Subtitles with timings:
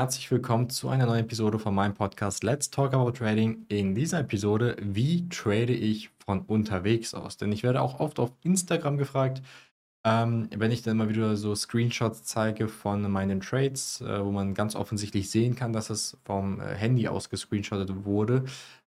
[0.00, 3.66] Herzlich willkommen zu einer neuen Episode von meinem Podcast Let's Talk About Trading.
[3.68, 7.36] In dieser Episode, wie trade ich von unterwegs aus?
[7.36, 9.42] Denn ich werde auch oft auf Instagram gefragt,
[10.02, 14.54] ähm, wenn ich dann mal wieder so Screenshots zeige von meinen Trades, äh, wo man
[14.54, 18.44] ganz offensichtlich sehen kann, dass es vom äh, Handy aus gescreenshottet wurde,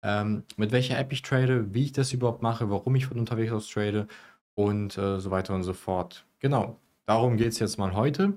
[0.05, 3.51] ähm, mit welcher App ich trade, wie ich das überhaupt mache, warum ich von unterwegs
[3.51, 4.07] aus trade
[4.55, 6.25] und äh, so weiter und so fort.
[6.39, 8.35] Genau, darum geht es jetzt mal heute.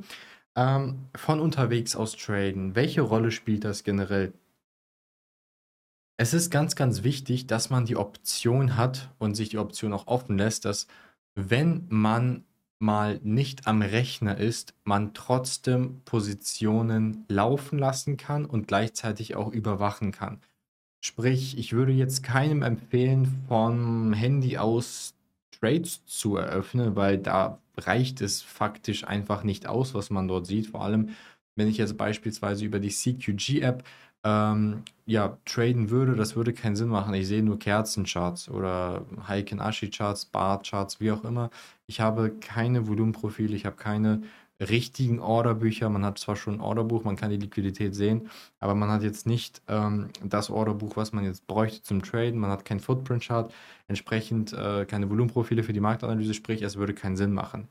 [0.56, 4.34] Ähm, von unterwegs aus traden, welche Rolle spielt das generell?
[6.18, 10.08] Es ist ganz, ganz wichtig, dass man die Option hat und sich die Option auch
[10.08, 10.88] offen lässt, dass
[11.36, 12.46] wenn man
[12.80, 20.12] mal nicht am Rechner ist, man trotzdem Positionen laufen lassen kann und gleichzeitig auch überwachen
[20.12, 20.42] kann.
[21.02, 25.16] Sprich, ich würde jetzt keinem empfehlen, vom Handy aus
[25.52, 30.68] Trades zu eröffnen, weil da reicht es faktisch einfach nicht aus, was man dort sieht.
[30.68, 31.10] Vor allem,
[31.56, 33.84] wenn ich jetzt beispielsweise über die CQG-App
[34.24, 37.14] ähm, ja, traden würde, das würde keinen Sinn machen.
[37.14, 41.50] Ich sehe nur Kerzencharts oder Heiken Ashi Charts, Bar Charts, wie auch immer.
[41.88, 44.24] Ich habe keine Volumenprofile, ich habe keine
[44.70, 45.90] richtigen Orderbücher.
[45.90, 49.28] Man hat zwar schon ein Orderbuch, man kann die Liquidität sehen, aber man hat jetzt
[49.28, 52.40] nicht ähm, das Orderbuch, was man jetzt bräuchte zum Traden.
[52.40, 53.54] Man hat kein Footprint-Chart,
[53.88, 57.68] entsprechend äh, keine Volumenprofile für die Marktanalyse, sprich, es würde keinen Sinn machen.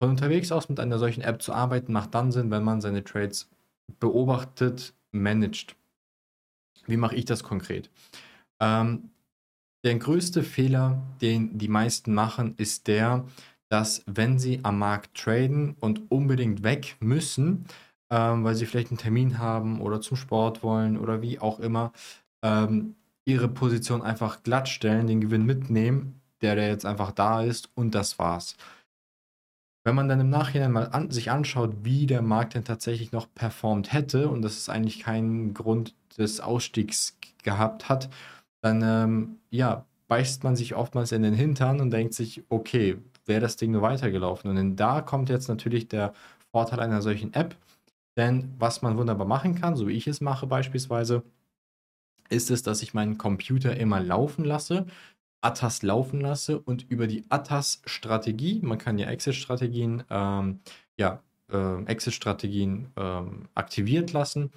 [0.00, 3.02] Von unterwegs aus mit einer solchen App zu arbeiten, macht dann Sinn, wenn man seine
[3.02, 3.48] Trades
[4.00, 5.76] beobachtet, managt.
[6.86, 7.90] Wie mache ich das konkret?
[8.60, 9.10] Ähm,
[9.84, 13.24] der größte Fehler, den die meisten machen, ist der,
[13.68, 17.66] dass wenn sie am Markt traden und unbedingt weg müssen,
[18.10, 21.92] ähm, weil sie vielleicht einen Termin haben oder zum Sport wollen oder wie auch immer,
[22.42, 22.94] ähm,
[23.24, 27.94] ihre Position einfach glatt stellen, den Gewinn mitnehmen, der, der jetzt einfach da ist und
[27.94, 28.56] das war's.
[29.84, 33.32] Wenn man dann im Nachhinein mal an, sich anschaut, wie der Markt denn tatsächlich noch
[33.34, 38.08] performt hätte und das ist eigentlich keinen Grund des Ausstiegs gehabt hat,
[38.62, 43.40] dann ähm, ja, beißt man sich oftmals in den Hintern und denkt sich, okay, wäre
[43.40, 44.56] das Ding nur weitergelaufen.
[44.56, 46.12] Und da kommt jetzt natürlich der
[46.52, 47.56] Vorteil einer solchen App.
[48.16, 51.22] Denn was man wunderbar machen kann, so wie ich es mache beispielsweise,
[52.28, 54.86] ist es, dass ich meinen Computer immer laufen lasse,
[55.42, 60.60] ATAS laufen lasse und über die ATAS-Strategie, man kann ja Exit-Strategien, ähm,
[60.98, 61.22] ja,
[61.52, 64.50] äh, Exit-Strategien ähm, aktiviert lassen,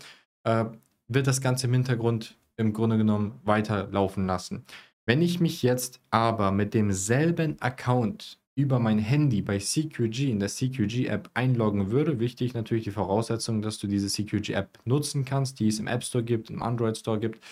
[0.46, 0.66] äh,
[1.07, 4.66] wird das Ganze im Hintergrund im Grunde genommen weiterlaufen lassen.
[5.06, 10.50] Wenn ich mich jetzt aber mit demselben Account über mein Handy bei CQG in der
[10.50, 15.80] CQG-App einloggen würde, wichtig natürlich die Voraussetzung, dass du diese CQG-App nutzen kannst, die es
[15.80, 17.44] im App Store gibt, im Android Store gibt,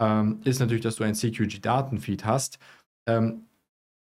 [0.00, 2.58] ähm, ist natürlich, dass du ein CQG-Datenfeed hast.
[3.06, 3.46] Ähm,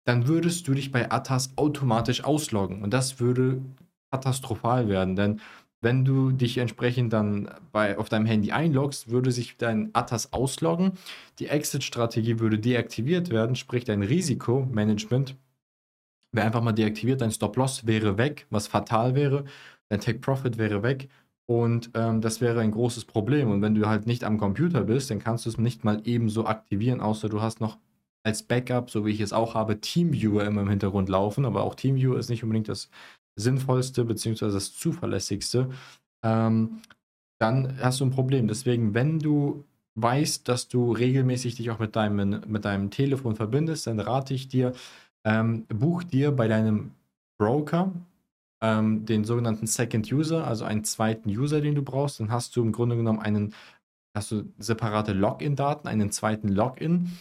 [0.04, 2.82] dann würdest du dich bei Atas automatisch ausloggen.
[2.82, 3.62] Und das würde
[4.10, 5.40] katastrophal werden, denn
[5.80, 10.92] wenn du dich entsprechend dann bei, auf deinem Handy einloggst, würde sich dein Atas ausloggen.
[11.38, 15.36] Die Exit-Strategie würde deaktiviert werden, sprich dein Risikomanagement
[16.34, 19.44] wäre einfach mal deaktiviert, dein Stop-Loss wäre weg, was fatal wäre,
[19.88, 21.08] dein Take-Profit wäre weg
[21.46, 23.50] und ähm, das wäre ein großes Problem.
[23.50, 26.46] Und wenn du halt nicht am Computer bist, dann kannst du es nicht mal ebenso
[26.46, 27.78] aktivieren, außer du hast noch
[28.24, 31.44] als Backup, so wie ich es auch habe, TeamViewer immer im Hintergrund laufen.
[31.44, 32.88] Aber auch TeamViewer ist nicht unbedingt das
[33.36, 34.50] sinnvollste bzw.
[34.50, 35.68] das zuverlässigste.
[36.24, 36.80] Ähm,
[37.38, 38.48] dann hast du ein Problem.
[38.48, 39.64] Deswegen, wenn du
[39.96, 44.48] weißt, dass du regelmäßig dich auch mit deinem, mit deinem Telefon verbindest, dann rate ich
[44.48, 44.72] dir,
[45.24, 46.92] ähm, buch dir bei deinem
[47.38, 47.92] Broker
[48.62, 52.20] ähm, den sogenannten Second User, also einen zweiten User, den du brauchst.
[52.20, 53.54] Dann hast du im Grunde genommen einen,
[54.14, 57.12] hast du separate Login-Daten, einen zweiten Login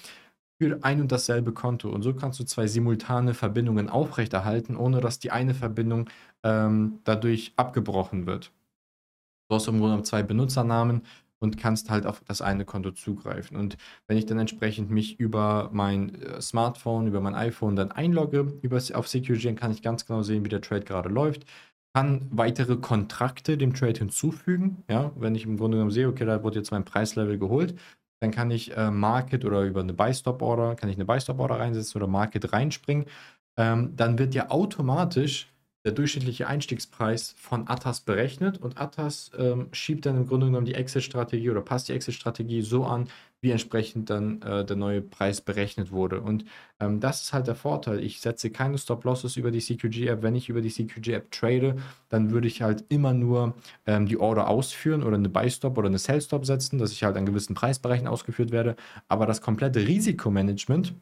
[0.62, 1.90] für ein und dasselbe Konto.
[1.90, 6.10] Und so kannst du zwei simultane Verbindungen aufrechterhalten, ohne dass die eine Verbindung
[6.44, 8.52] ähm, dadurch abgebrochen wird.
[9.50, 11.02] Du hast im Grunde genommen zwei Benutzernamen
[11.44, 13.58] und kannst halt auf das eine Konto zugreifen.
[13.58, 13.76] Und
[14.08, 18.78] wenn ich dann entsprechend mich über mein äh, Smartphone, über mein iPhone dann einlogge über,
[18.94, 21.46] auf CQG, dann kann ich ganz genau sehen, wie der Trade gerade läuft.
[21.94, 24.84] Kann weitere Kontrakte dem Trade hinzufügen.
[24.90, 27.76] Ja, wenn ich im Grunde genommen sehe, okay, da wurde jetzt mein Preislevel geholt,
[28.22, 32.10] dann kann ich äh, Market oder über eine Buy-Stop-Order, kann ich eine Buy-Stop-Order reinsetzen oder
[32.10, 33.06] Market reinspringen.
[33.60, 35.53] Ähm, dann wird ja automatisch
[35.86, 40.76] der durchschnittliche Einstiegspreis von Atas berechnet und Atas ähm, schiebt dann im Grunde genommen die
[40.76, 43.10] Exit-Strategie oder passt die Exit-Strategie so an,
[43.42, 46.22] wie entsprechend dann äh, der neue Preis berechnet wurde.
[46.22, 46.46] Und
[46.80, 48.00] ähm, das ist halt der Vorteil.
[48.02, 50.24] Ich setze keine Stop-Losses über die CQG-App.
[50.24, 51.76] Wenn ich über die CQG-App trade,
[52.08, 53.54] dann würde ich halt immer nur
[53.86, 57.26] ähm, die Order ausführen oder eine Buy-Stop oder eine Sell-Stop setzen, dass ich halt an
[57.26, 58.78] gewissen Preisbereichen ausgeführt werde.
[59.10, 60.94] Aber das komplette Risikomanagement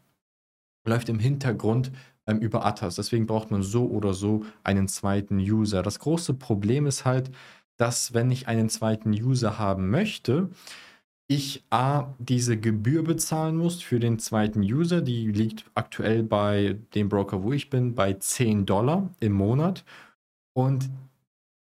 [0.83, 1.91] läuft im Hintergrund
[2.27, 2.95] ähm, über Atas.
[2.95, 5.83] Deswegen braucht man so oder so einen zweiten User.
[5.83, 7.31] Das große Problem ist halt,
[7.77, 10.49] dass wenn ich einen zweiten User haben möchte,
[11.27, 15.01] ich A, diese Gebühr bezahlen muss für den zweiten User.
[15.01, 19.85] Die liegt aktuell bei dem Broker, wo ich bin, bei 10 Dollar im Monat.
[20.53, 20.89] Und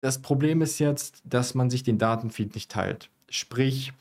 [0.02, 3.10] das Problem ist jetzt, dass man sich den Datenfeed nicht teilt.
[3.30, 3.94] Sprich,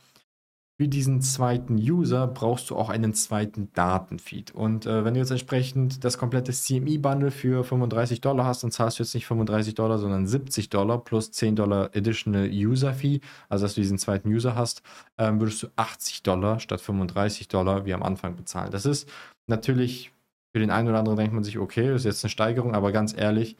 [0.82, 4.50] für diesen zweiten User brauchst du auch einen zweiten Datenfeed.
[4.50, 8.99] Und äh, wenn du jetzt entsprechend das komplette CME-Bundle für 35 Dollar hast, dann zahlst
[8.99, 13.64] du jetzt nicht 35 Dollar, sondern 70 Dollar plus 10 Dollar Additional User Fee, also
[13.64, 14.82] dass du diesen zweiten User hast,
[15.19, 18.73] ähm, würdest du 80 Dollar statt 35 Dollar wie am Anfang bezahlen.
[18.73, 19.08] Das ist
[19.46, 20.11] natürlich
[20.52, 22.90] für den einen oder anderen denkt man sich, okay, das ist jetzt eine Steigerung, aber
[22.90, 23.56] ganz ehrlich,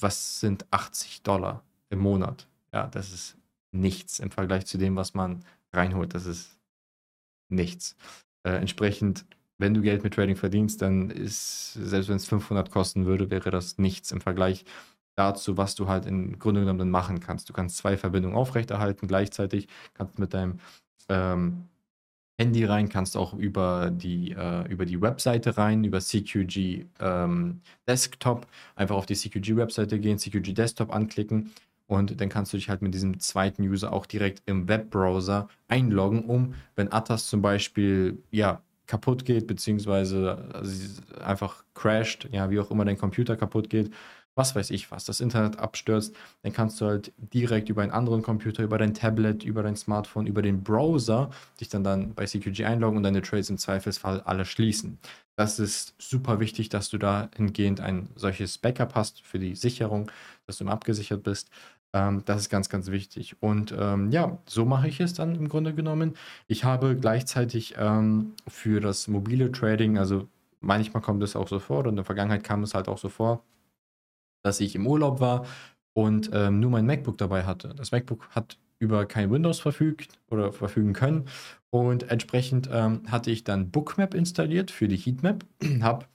[0.00, 2.48] was sind 80 Dollar im Monat?
[2.72, 3.36] Ja, das ist
[3.70, 5.44] nichts im Vergleich zu dem, was man
[5.74, 6.14] reinholt.
[6.14, 6.58] Das ist
[7.48, 7.96] nichts.
[8.44, 9.26] Äh, entsprechend,
[9.58, 13.50] wenn du Geld mit Trading verdienst, dann ist, selbst wenn es 500 kosten würde, wäre
[13.50, 14.64] das nichts im Vergleich
[15.16, 17.48] dazu, was du halt im Grunde genommen dann machen kannst.
[17.48, 20.58] Du kannst zwei Verbindungen aufrechterhalten gleichzeitig, kannst mit deinem
[21.08, 21.68] ähm,
[22.36, 28.48] Handy rein, kannst auch über die, äh, über die Webseite rein, über CQG ähm, Desktop,
[28.74, 31.52] einfach auf die CQG Webseite gehen, CQG Desktop anklicken
[31.86, 36.24] und dann kannst du dich halt mit diesem zweiten User auch direkt im Webbrowser einloggen,
[36.24, 40.62] um, wenn Atas zum Beispiel, ja, kaputt geht, beziehungsweise
[41.24, 43.90] einfach crasht, ja, wie auch immer dein Computer kaputt geht,
[44.34, 48.22] was weiß ich was, das Internet abstürzt, dann kannst du halt direkt über einen anderen
[48.22, 52.64] Computer, über dein Tablet, über dein Smartphone, über den Browser dich dann, dann bei CQG
[52.64, 54.98] einloggen und deine Trades im Zweifelsfall alle schließen.
[55.36, 60.10] Das ist super wichtig, dass du da hingehend ein solches Backup hast für die Sicherung,
[60.46, 61.50] dass du abgesichert bist.
[61.92, 63.36] Ähm, das ist ganz, ganz wichtig.
[63.40, 66.14] Und ähm, ja, so mache ich es dann im Grunde genommen.
[66.46, 70.28] Ich habe gleichzeitig ähm, für das mobile Trading, also
[70.60, 73.08] manchmal kommt es auch so vor, und in der Vergangenheit kam es halt auch so
[73.08, 73.44] vor,
[74.44, 75.44] dass ich im Urlaub war
[75.94, 77.74] und ähm, nur mein MacBook dabei hatte.
[77.74, 81.24] Das MacBook hat über kein Windows verfügt oder verfügen können
[81.70, 85.44] und entsprechend ähm, hatte ich dann Bookmap installiert für die Heatmap,
[85.80, 86.06] habe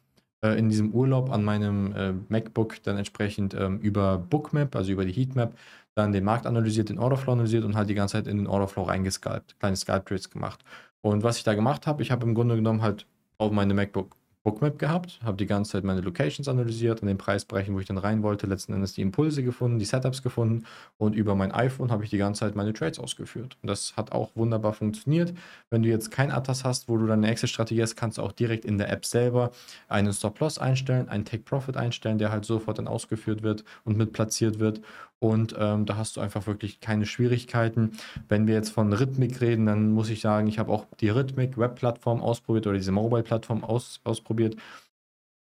[0.42, 5.06] äh, in diesem Urlaub an meinem äh, MacBook dann entsprechend ähm, über Bookmap, also über
[5.06, 5.58] die Heatmap,
[5.96, 8.84] dann den Markt analysiert, den Orderflow analysiert und halt die ganze Zeit in den Orderflow
[8.84, 10.64] reingescalpt, kleine Scalp-Trades gemacht.
[11.02, 13.06] Und was ich da gemacht habe, ich habe im Grunde genommen halt
[13.38, 17.76] auf meine MacBook Bookmap gehabt, habe die ganze Zeit meine Locations analysiert, an den Preisbereichen,
[17.76, 20.66] wo ich dann rein wollte, letzten Endes die Impulse gefunden, die Setups gefunden
[20.98, 23.58] und über mein iPhone habe ich die ganze Zeit meine Trades ausgeführt.
[23.62, 25.34] Und das hat auch wunderbar funktioniert.
[25.70, 28.32] Wenn du jetzt kein Atlas hast, wo du dann eine Exit-Strategie hast, kannst du auch
[28.32, 29.52] direkt in der App selber
[29.90, 34.60] einen Stop-Loss einstellen, einen Take-Profit einstellen, der halt sofort dann ausgeführt wird und mit platziert
[34.60, 34.82] wird
[35.20, 37.92] und ähm, da hast du einfach wirklich keine Schwierigkeiten.
[38.30, 41.58] Wenn wir jetzt von Rhythmik reden, dann muss ich sagen, ich habe auch die Rhythmik
[41.58, 44.56] Web-Plattform ausprobiert oder diese Mobile-Plattform aus, ausprobiert.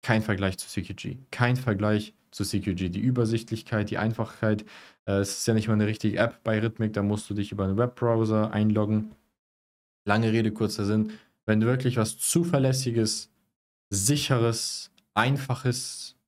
[0.01, 1.17] Kein Vergleich zu CQG.
[1.31, 2.89] Kein Vergleich zu CQG.
[2.89, 4.65] Die Übersichtlichkeit, die Einfachheit.
[5.05, 7.51] Äh, es ist ja nicht mal eine richtige App bei Rhythmik, da musst du dich
[7.53, 9.11] über einen Webbrowser einloggen.
[10.05, 11.13] Lange Rede, kurzer Sinn.
[11.45, 13.31] Wenn du wirklich was Zuverlässiges,
[13.89, 16.18] sicheres, einfaches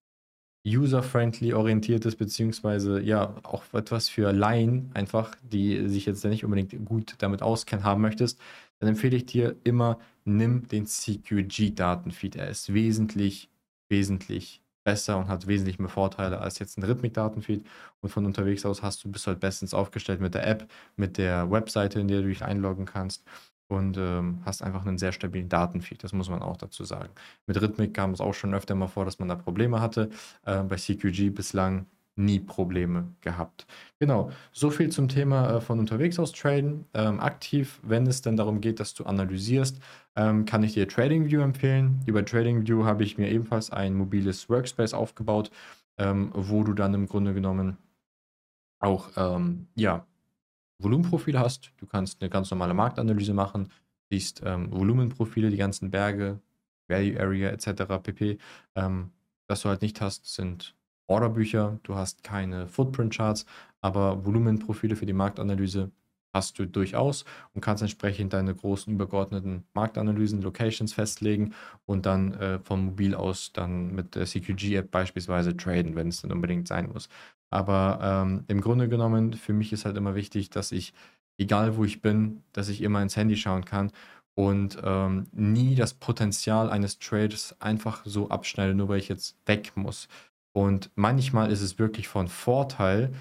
[0.65, 7.15] user-friendly orientiertes, beziehungsweise ja auch etwas für Laien einfach, die sich jetzt nicht unbedingt gut
[7.19, 8.39] damit auskennen, haben möchtest,
[8.79, 12.35] dann empfehle ich dir immer, nimm den CQG-Datenfeed.
[12.35, 13.49] Er ist wesentlich,
[13.89, 17.65] wesentlich besser und hat wesentlich mehr Vorteile als jetzt ein Rhythmik-Datenfeed.
[18.01, 21.49] Und von unterwegs aus hast du bist halt bestens aufgestellt mit der App, mit der
[21.51, 23.23] Webseite, in der du dich einloggen kannst
[23.71, 26.03] und ähm, hast einfach einen sehr stabilen Datenfeed.
[26.03, 27.09] Das muss man auch dazu sagen.
[27.47, 30.09] Mit Rhythmik kam es auch schon öfter mal vor, dass man da Probleme hatte.
[30.45, 31.85] Äh, bei CQG bislang
[32.15, 33.65] nie Probleme gehabt.
[33.99, 36.85] Genau, so viel zum Thema äh, von unterwegs aus traden.
[36.93, 39.79] Ähm, aktiv, wenn es dann darum geht, dass du analysierst,
[40.15, 42.01] ähm, kann ich dir TradingView empfehlen.
[42.05, 45.51] Über TradingView habe ich mir ebenfalls ein mobiles Workspace aufgebaut,
[45.97, 47.77] ähm, wo du dann im Grunde genommen
[48.79, 50.05] auch ähm, ja,
[50.83, 51.71] Volumenprofile hast.
[51.77, 53.69] Du kannst eine ganz normale Marktanalyse machen,
[54.09, 56.39] siehst ähm, Volumenprofile, die ganzen Berge,
[56.87, 57.83] Value Area etc.
[58.03, 58.37] pp.
[58.75, 59.11] Ähm,
[59.47, 60.75] was du halt nicht hast, sind
[61.07, 63.45] Orderbücher, du hast keine Footprint-Charts,
[63.81, 65.91] aber Volumenprofile für die Marktanalyse
[66.33, 71.53] hast du durchaus und kannst entsprechend deine großen übergeordneten Marktanalysen, Locations festlegen
[71.85, 76.31] und dann äh, vom Mobil aus dann mit der CQG-App beispielsweise traden, wenn es dann
[76.31, 77.09] unbedingt sein muss.
[77.49, 80.93] Aber ähm, im Grunde genommen, für mich ist halt immer wichtig, dass ich,
[81.37, 83.91] egal wo ich bin, dass ich immer ins Handy schauen kann
[84.35, 89.73] und ähm, nie das Potenzial eines Trades einfach so abschneide, nur weil ich jetzt weg
[89.75, 90.07] muss.
[90.53, 93.13] Und manchmal ist es wirklich von Vorteil,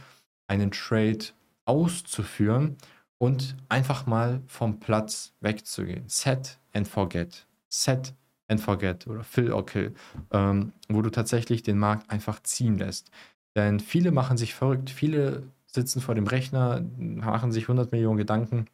[0.49, 1.26] einen Trade
[1.64, 2.76] auszuführen
[3.21, 6.05] und einfach mal vom Platz wegzugehen.
[6.09, 7.47] Set and forget.
[7.69, 8.15] Set
[8.49, 9.95] and forget oder fill or kill,
[10.33, 13.11] ähm, wo du tatsächlich den Markt einfach ziehen lässt.
[13.55, 18.67] Denn viele machen sich verrückt, viele sitzen vor dem Rechner, machen sich 100 Millionen Gedanken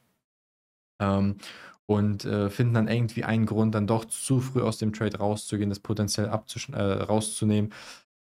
[1.00, 1.36] ähm,
[1.86, 5.70] und äh, finden dann irgendwie einen Grund, dann doch zu früh aus dem Trade rauszugehen,
[5.70, 7.72] das potenziell äh, rauszunehmen.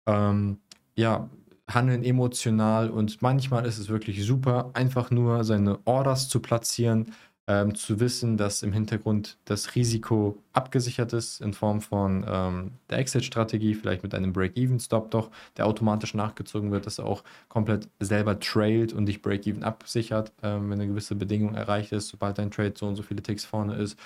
[0.07, 0.59] Ähm,
[0.97, 1.31] ja,
[1.69, 7.13] handeln emotional und manchmal ist es wirklich super, einfach nur seine Orders zu platzieren,
[7.49, 12.99] ähm, zu wissen, dass im Hintergrund das Risiko abgesichert ist in Form von ähm, der
[12.99, 18.39] Exit-Strategie, vielleicht mit einem Break-Even-Stop doch, der automatisch nachgezogen wird, dass er auch komplett selber
[18.39, 22.75] trailt und dich Break-Even absichert, ähm, wenn eine gewisse Bedingung erreicht ist, sobald dein Trade
[22.77, 23.99] so und so viele Ticks vorne ist.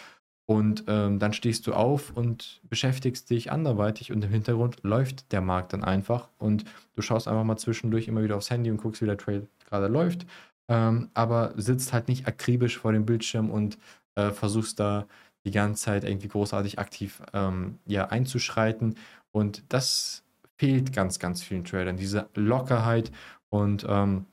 [0.47, 5.41] Und ähm, dann stehst du auf und beschäftigst dich anderweitig und im Hintergrund läuft der
[5.41, 6.65] Markt dann einfach und
[6.97, 9.87] du schaust einfach mal zwischendurch immer wieder aufs Handy und guckst, wie der Trade gerade
[9.87, 10.27] läuft
[10.69, 13.79] ähm, aber sitzt halt nicht akribisch vor dem Bildschirm und
[14.15, 15.07] äh, versuchst da
[15.45, 18.97] die ganze Zeit irgendwie großartig aktiv ähm, ja, einzuschreiten.
[19.33, 20.23] Und das
[20.57, 23.11] fehlt ganz, ganz vielen Tradern, diese Lockerheit.
[23.51, 24.27] Und ähm,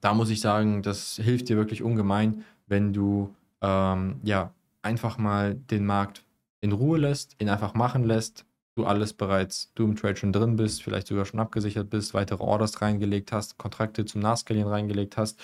[0.00, 4.52] da muss ich sagen, das hilft dir wirklich ungemein, wenn du ähm, ja
[4.84, 6.24] einfach mal den Markt
[6.60, 10.56] in Ruhe lässt, ihn einfach machen lässt, du alles bereits, du im Trade schon drin
[10.56, 15.40] bist, vielleicht sogar schon abgesichert bist, weitere Orders reingelegt hast, Kontrakte zum Nachskalieren reingelegt hast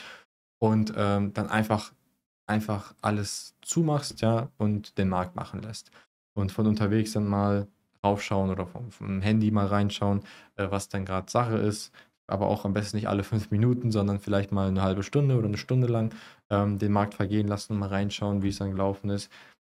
[0.58, 1.92] und ähm, dann einfach,
[2.46, 5.90] einfach alles zumachst, ja, und den Markt machen lässt.
[6.34, 7.68] Und von unterwegs dann mal
[8.04, 10.22] raufschauen oder vom, vom Handy mal reinschauen,
[10.56, 11.92] äh, was dann gerade Sache ist.
[12.30, 15.48] Aber auch am besten nicht alle fünf Minuten, sondern vielleicht mal eine halbe Stunde oder
[15.48, 16.14] eine Stunde lang
[16.50, 19.30] ähm, den Markt vergehen lassen und mal reinschauen, wie es dann gelaufen ist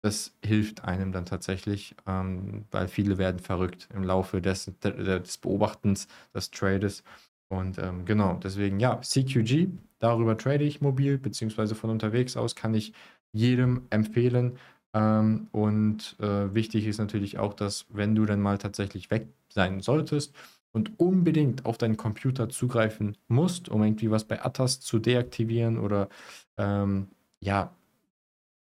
[0.07, 6.07] das hilft einem dann tatsächlich, ähm, weil viele werden verrückt im Laufe des, des Beobachtens
[6.33, 7.03] des Trades.
[7.49, 12.75] Und ähm, genau, deswegen ja, CQG, darüber trade ich mobil, beziehungsweise von unterwegs aus kann
[12.75, 12.93] ich
[13.33, 14.59] jedem empfehlen.
[14.95, 19.81] Ähm, und äh, wichtig ist natürlich auch, dass wenn du dann mal tatsächlich weg sein
[19.81, 20.35] solltest
[20.77, 26.11] und unbedingt auf deinen Computer zugreifen musst, um irgendwie was bei Atas zu deaktivieren oder
[26.59, 27.09] ähm,
[27.41, 27.75] ja,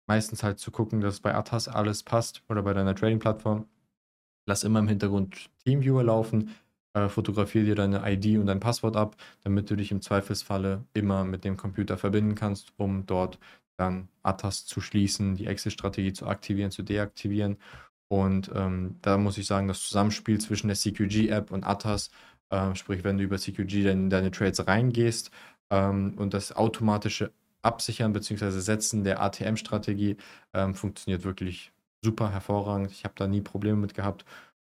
[0.07, 3.65] meistens halt zu gucken, dass bei Atas alles passt oder bei deiner Trading-Plattform.
[4.45, 6.55] Lass immer im Hintergrund Teamviewer laufen,
[6.93, 11.25] äh, fotografiere dir deine ID und dein Passwort ab, damit du dich im Zweifelsfalle immer
[11.25, 13.37] mit dem Computer verbinden kannst, um dort
[13.75, 17.57] dann Atas zu schließen, die Exit-Strategie zu aktivieren, zu deaktivieren.
[18.09, 22.09] Und ähm, da muss ich sagen, das Zusammenspiel zwischen der CQG-App und Atas,
[22.49, 25.31] äh, sprich, wenn du über CQG in deine Trades reingehst
[25.69, 28.51] ähm, und das automatische Absichern bzw.
[28.51, 30.15] Setzen der ATM-Strategie
[30.53, 32.91] ähm, funktioniert wirklich super hervorragend.
[32.91, 34.23] Ich habe da nie Probleme mit gehabt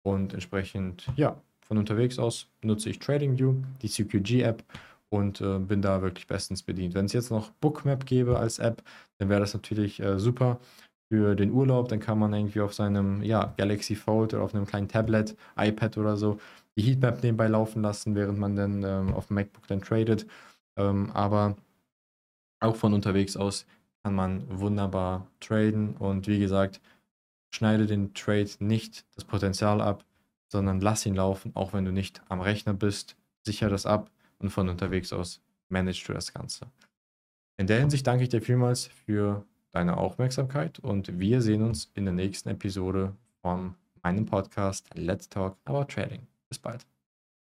[0.03, 4.63] und entsprechend, ja, von unterwegs aus nutze ich TradingView, die CQG-App
[5.09, 6.93] und äh, bin da wirklich bestens bedient.
[6.93, 8.81] Wenn es jetzt noch Bookmap gäbe als App,
[9.19, 10.59] dann wäre das natürlich äh, super
[11.09, 11.89] für den Urlaub.
[11.89, 15.97] Dann kann man irgendwie auf seinem ja, Galaxy Fold oder auf einem kleinen Tablet, iPad
[15.97, 16.39] oder so
[16.77, 20.27] die Heatmap nebenbei laufen lassen, während man dann ähm, auf dem MacBook dann tradet.
[20.77, 21.57] Ähm, aber
[22.59, 23.65] auch von unterwegs aus
[24.03, 26.79] kann man wunderbar traden und wie gesagt,
[27.49, 30.05] schneide den Trade nicht das Potenzial ab,
[30.47, 33.15] sondern lass ihn laufen, auch wenn du nicht am Rechner bist.
[33.43, 36.67] Sicher das ab und von unterwegs aus managst du das Ganze.
[37.57, 42.05] In der Hinsicht danke ich dir vielmals für deine Aufmerksamkeit und wir sehen uns in
[42.05, 46.27] der nächsten Episode von meinem Podcast Let's Talk About Trading.
[46.49, 46.96] Bis bald.